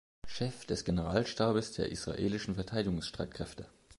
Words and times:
Chef 0.25 0.65
des 0.65 0.83
Generalstabes 0.83 1.73
der 1.73 1.91
Israelischen 1.91 2.55
Verteidigungsstreitkräfte. 2.55 3.67